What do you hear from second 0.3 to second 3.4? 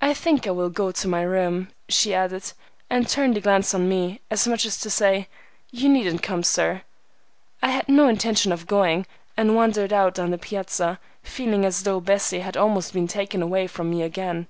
I will go to my room," she added, and turned a